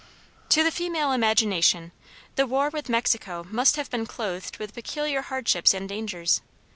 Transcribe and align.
To 0.49 0.63
the 0.63 0.71
female 0.71 1.11
imagination, 1.11 1.91
the 2.35 2.47
war 2.47 2.69
with 2.71 2.89
Mexico 2.89 3.45
must 3.51 3.75
have 3.75 3.91
been 3.91 4.07
clothed 4.07 4.57
with 4.57 4.73
peculiar 4.73 5.21
hardships 5.21 5.75
and 5.75 5.87
dangers. 5.87 6.41